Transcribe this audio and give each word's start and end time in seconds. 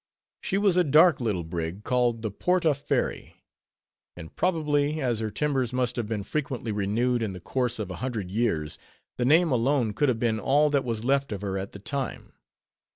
She 0.41 0.57
was 0.57 0.77
a 0.77 0.83
dark 0.83 1.21
little 1.21 1.43
brig, 1.43 1.83
called 1.83 2.23
the 2.23 2.31
Port 2.31 2.65
a 2.65 2.73
Ferry. 2.73 3.35
And 4.17 4.35
probably, 4.35 4.99
as 4.99 5.19
her 5.19 5.29
timbers 5.29 5.73
must 5.73 5.95
have 5.95 6.07
been 6.07 6.23
frequently 6.23 6.71
renewed 6.71 7.21
in 7.21 7.33
the 7.33 7.39
course 7.39 7.77
of 7.77 7.91
a 7.91 7.97
hundred 7.97 8.31
years, 8.31 8.79
the 9.17 9.25
name 9.25 9.51
alone 9.51 9.93
could 9.93 10.09
have 10.09 10.19
been 10.19 10.39
all 10.39 10.71
that 10.71 10.83
was 10.85 11.05
left 11.05 11.31
of 11.31 11.41
her 11.41 11.55
at 11.55 11.73
the 11.73 11.77
time. 11.79 12.33